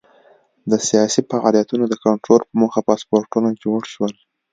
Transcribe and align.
د 0.71 0.73
سیاسي 0.87 1.21
فعالیتونو 1.29 1.83
د 1.87 1.93
کنټرول 2.05 2.41
په 2.47 2.53
موخه 2.61 2.81
پاسپورټونه 2.87 3.49
جوړ 3.63 3.79
شول. 3.93 4.13